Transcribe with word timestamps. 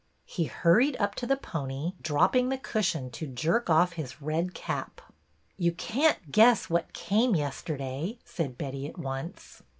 He 0.25 0.45
hurried 0.45 0.97
up 0.99 1.13
to 1.21 1.27
the 1.27 1.37
pony, 1.37 1.93
dropping 2.01 2.49
the 2.49 2.57
cushion 2.57 3.11
to 3.11 3.27
jerk 3.27 3.69
off 3.69 3.93
his 3.93 4.19
red 4.19 4.55
cap. 4.55 4.99
You 5.57 5.71
can't 5.73 6.31
guess 6.31 6.71
what 6.71 6.91
came 6.93 7.35
yesterday," 7.35 8.17
said 8.25 8.57
Betty, 8.57 8.87
at 8.87 8.97
once. 8.97 9.61